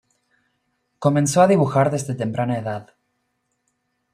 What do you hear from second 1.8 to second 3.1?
desde temprana edad.